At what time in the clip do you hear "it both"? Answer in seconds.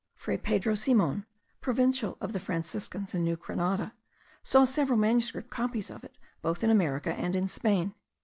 6.03-6.63